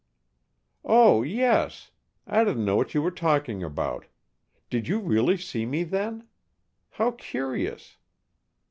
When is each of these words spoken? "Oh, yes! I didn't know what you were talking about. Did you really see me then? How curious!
"Oh, 0.83 1.21
yes! 1.21 1.91
I 2.25 2.43
didn't 2.43 2.65
know 2.65 2.75
what 2.75 2.95
you 2.95 3.03
were 3.03 3.11
talking 3.11 3.61
about. 3.61 4.07
Did 4.67 4.87
you 4.87 4.97
really 4.97 5.37
see 5.37 5.63
me 5.63 5.83
then? 5.83 6.27
How 6.89 7.11
curious! 7.11 7.97